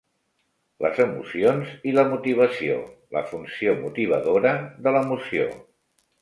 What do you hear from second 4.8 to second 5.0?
de